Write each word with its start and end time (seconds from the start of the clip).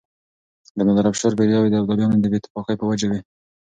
د 0.77 0.79
نادرافشار 0.87 1.31
برياوې 1.39 1.69
د 1.71 1.75
ابدالیانو 1.81 2.21
د 2.23 2.25
بې 2.31 2.37
اتفاقۍ 2.39 2.75
په 2.79 2.85
وجه 2.91 3.07
وې. 3.11 3.19